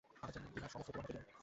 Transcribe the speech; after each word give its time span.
আজ 0.23 0.33
আমি 0.37 0.47
ইহার 0.57 0.69
সমস্তই 0.69 0.91
তোমার 0.91 1.05
হাতে 1.05 1.13
দিব। 1.19 1.31